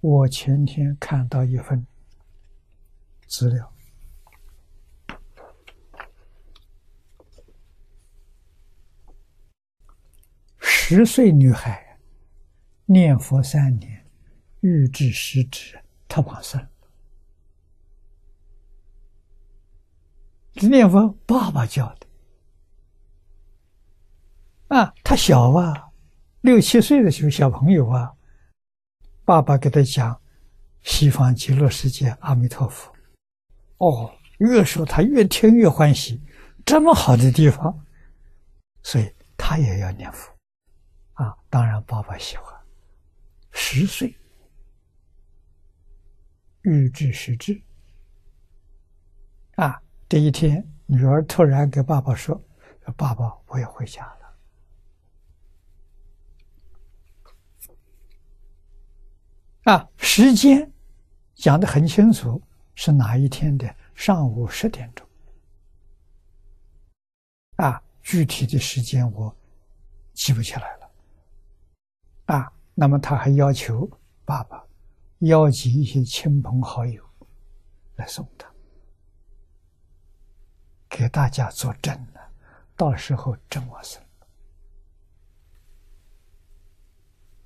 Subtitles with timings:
[0.00, 1.84] 我前天看到一份
[3.26, 3.72] 资料，
[10.58, 11.98] 十岁女孩
[12.86, 14.06] 念佛三年，
[14.60, 16.68] 日至十指，她往生。
[20.52, 22.06] 这念佛，爸爸教的
[24.68, 25.90] 啊，他小啊，
[26.42, 28.14] 六七岁的时候，小朋友啊。
[29.28, 30.18] 爸爸给他讲
[30.80, 32.90] 西方极乐世界阿弥陀佛，
[33.76, 36.18] 哦，越说他越听越欢喜，
[36.64, 37.78] 这么好的地方，
[38.82, 40.32] 所以他也要念佛，
[41.12, 42.58] 啊，当然爸爸喜欢。
[43.50, 44.16] 十岁，
[46.62, 47.60] 欲知时至，
[49.56, 52.42] 啊，这一天，女儿突然给爸爸说
[52.96, 54.10] ：“爸爸，我要回家。”
[59.68, 60.72] 啊，时间
[61.34, 62.40] 讲的很清楚，
[62.74, 65.06] 是哪一天的上午十点钟。
[67.56, 69.36] 啊，具体的时间我
[70.14, 70.90] 记不起来了。
[72.34, 73.86] 啊，那么他还要求
[74.24, 74.64] 爸爸
[75.18, 77.04] 邀集一些亲朋好友
[77.96, 78.50] 来送他，
[80.88, 82.20] 给大家作证呢，
[82.74, 84.02] 到时候证我生，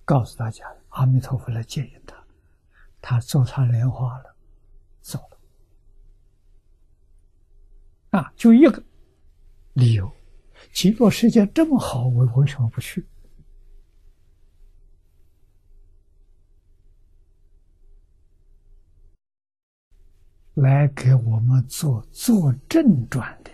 [0.04, 0.64] 告诉大家。
[0.92, 2.16] 阿弥陀佛来接引他，
[3.00, 4.34] 他坐上莲花了，
[5.00, 5.38] 走了。
[8.18, 8.82] 啊，就一个
[9.72, 10.10] 理由：
[10.72, 13.06] 极乐世界这么好，我为什么不去？
[20.54, 23.50] 来给我们做做正转的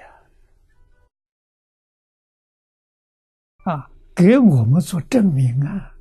[3.62, 5.94] 啊，给我们做证明啊！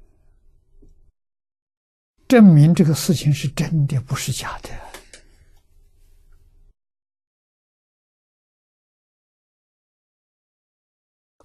[2.28, 4.70] 证明这个事情是真的，不是假的。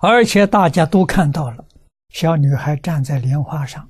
[0.00, 1.64] 而且大家都看到了，
[2.08, 3.88] 小女孩站在莲花上，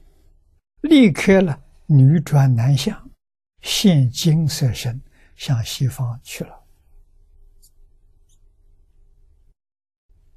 [0.82, 3.10] 立刻了女转男相，
[3.62, 5.00] 现金色身，
[5.34, 6.62] 向西方去了。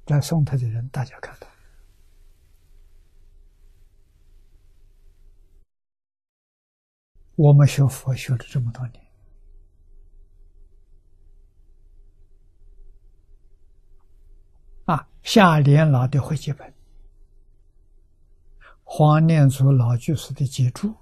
[0.06, 1.46] 来送她的人，大家看到。
[7.36, 9.06] 我们学佛学了这么多年，
[14.86, 16.72] 啊，夏莲老的会记本，
[18.82, 20.94] 黄念祖老居士的杰著，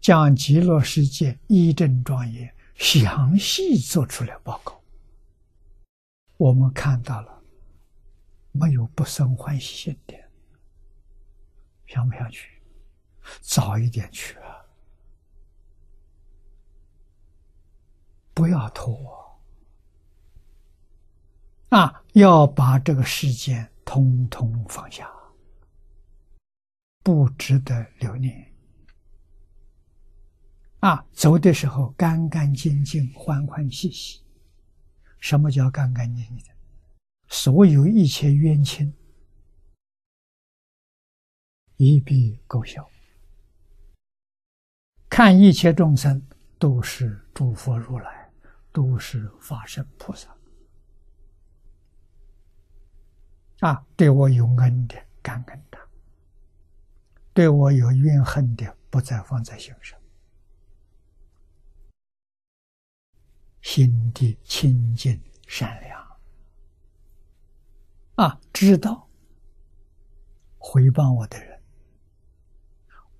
[0.00, 4.82] 将极乐世界一正庄严详细做出了报告，
[6.36, 7.42] 我们看到了，
[8.50, 10.23] 没有不生欢喜心的。
[11.94, 12.50] 想不想去？
[13.40, 14.66] 早一点去啊！
[18.34, 19.40] 不要拖
[21.68, 22.02] 啊！
[22.14, 25.08] 要把这个世间通通放下，
[27.04, 28.52] 不值得留念
[30.80, 31.06] 啊！
[31.12, 34.20] 走的时候干干净净、欢欢喜喜。
[35.20, 36.52] 什么叫干干净净？
[37.28, 38.92] 所有一切冤亲。
[41.76, 42.88] 一笔勾销，
[45.08, 46.24] 看一切众生
[46.58, 48.30] 都是诸佛如来，
[48.70, 50.34] 都是法身菩萨
[53.60, 53.84] 啊！
[53.96, 55.80] 对我有恩的感恩他，
[57.32, 59.98] 对我有怨恨的不再放在心上，
[63.62, 66.18] 心地清净善良
[68.14, 68.40] 啊！
[68.52, 69.08] 知道
[70.58, 71.53] 回报我的人。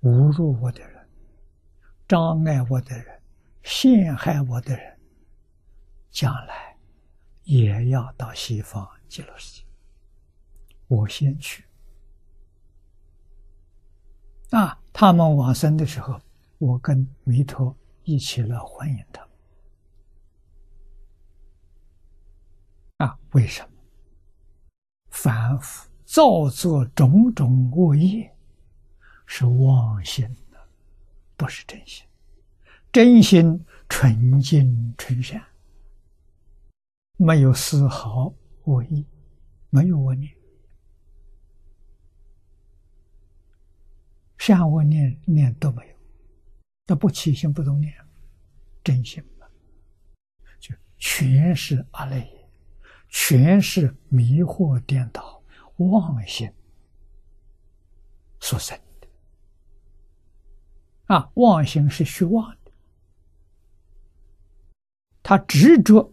[0.05, 1.09] 侮辱我的人、
[2.07, 3.19] 障碍我的人、
[3.63, 4.99] 陷害我的人，
[6.11, 6.77] 将来
[7.43, 9.65] 也要到西方极乐世界。
[10.87, 11.65] 我先去
[14.51, 14.79] 啊！
[14.93, 16.21] 他们往生的时候，
[16.59, 19.27] 我跟弥陀一起来欢迎他。
[22.97, 23.69] 啊，为什么？
[25.09, 28.34] 反复造作种种恶业。
[29.25, 30.69] 是妄心的，
[31.35, 32.05] 不是真心。
[32.91, 35.43] 真心纯净纯善，
[37.17, 38.33] 没有丝毫
[38.63, 39.05] 恶意，
[39.69, 40.33] 没有恶念，
[44.37, 45.95] 善恶念念都没有，
[46.87, 47.93] 那不起心不动念，
[48.81, 49.45] 真心嘛，
[50.57, 52.49] 就全是阿赖耶，
[53.09, 55.43] 全是迷惑颠倒
[55.77, 56.49] 妄心
[58.39, 58.79] 所生。
[61.05, 62.71] 啊，妄心是虚妄的，
[65.21, 66.11] 他执着，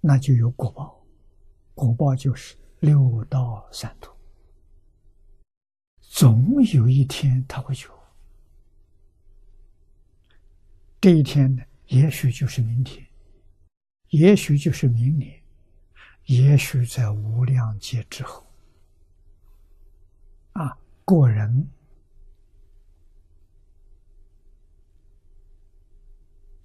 [0.00, 1.02] 那就有果报，
[1.74, 4.12] 果报就是六道三途，
[6.00, 7.96] 总有一天他会觉悟。
[11.00, 13.06] 这一天呢，也许就是明天，
[14.08, 15.42] 也许就是明年，
[16.24, 18.44] 也许在无量劫之后。
[20.52, 21.68] 啊，个人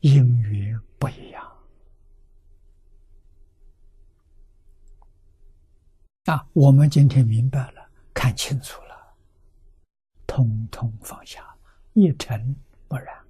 [0.01, 1.41] 因缘不一样。
[6.25, 9.15] 啊，我们今天明白了，看清楚了，
[10.25, 11.55] 通通放下，
[11.93, 12.55] 一尘
[12.87, 13.23] 不染。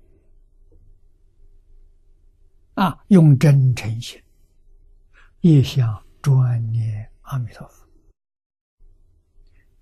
[2.75, 4.21] 啊，用真诚心，
[5.41, 7.85] 一想专念阿弥陀佛。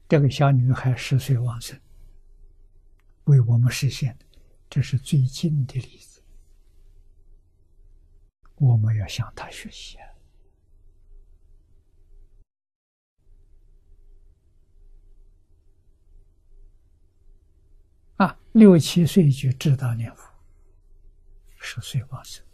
[0.08, 1.80] 这个小女孩十岁往生，
[3.26, 4.18] 为我们实现，
[4.68, 6.09] 这是最近的例子。
[8.60, 9.98] 我们要向他学习
[18.18, 18.26] 啊！
[18.26, 20.30] 啊，六七岁就知道念佛，
[21.58, 22.46] 十岁往生。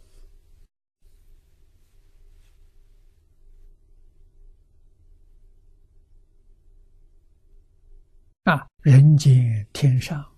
[8.44, 10.36] 啊，人间天上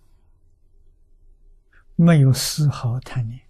[1.94, 3.47] 没有丝毫贪念，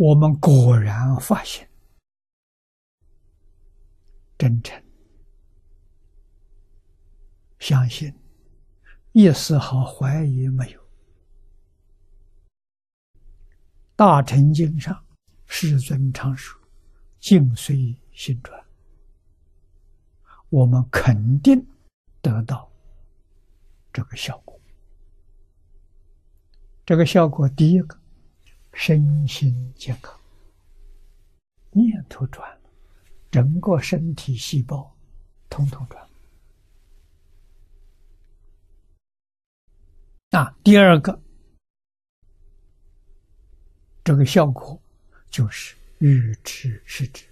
[0.00, 1.68] 我们果然发现
[4.38, 4.80] 真诚、
[7.58, 8.14] 相信，
[9.10, 10.80] 一丝毫怀疑没有。
[13.96, 15.04] 大乘经上。
[15.50, 16.60] 世尊常说
[17.18, 18.64] ：“境随心转。”
[20.50, 21.66] 我们肯定
[22.20, 22.70] 得到
[23.92, 24.60] 这个效果。
[26.84, 27.98] 这个效果，第一个，
[28.72, 30.18] 身心健康，
[31.70, 32.70] 念头转了，
[33.30, 34.96] 整个身体细胞
[35.48, 36.08] 通通转。
[40.30, 41.20] 啊，第二个，
[44.04, 44.80] 这个效果。
[45.30, 47.22] 就是欲知是知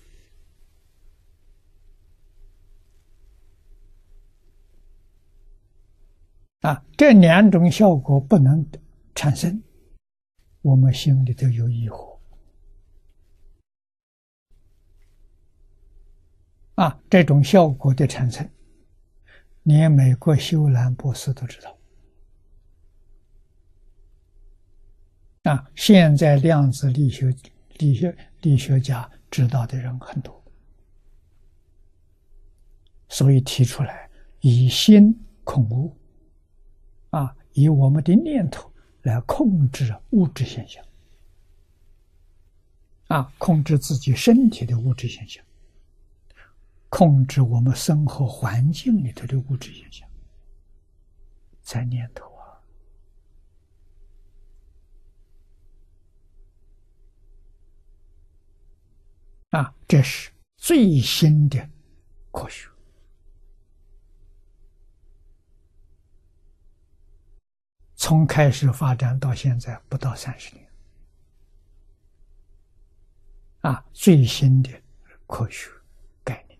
[6.60, 8.64] 啊，这两种效果不能
[9.14, 9.62] 产生，
[10.66, 12.18] 我们心里头有疑惑
[16.74, 17.00] 啊。
[17.08, 18.48] 这种效果的产生，
[19.62, 21.78] 连美国修兰博士都知道
[25.44, 25.70] 啊。
[25.76, 27.32] 现在量子力学。
[27.78, 30.42] 力学力学家知道的人很多，
[33.06, 34.08] 所以提出来
[34.40, 35.14] 以心
[35.44, 35.94] 控物，
[37.10, 38.72] 啊，以我们的念头
[39.06, 40.84] 来控制物质现象，
[43.06, 45.44] 啊，控制自己身体的物质现象，
[46.88, 50.08] 控制我们生活环境里头的物质现象，
[51.62, 52.26] 在念头。
[59.50, 61.70] 啊，这是最新的
[62.32, 62.68] 科学，
[68.08, 70.64] 从开始发展到现在不到三十年，
[73.62, 74.70] 啊，最新的
[75.26, 75.68] 科学
[76.22, 76.56] 概念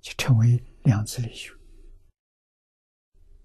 [0.00, 1.52] 就成为量子力学。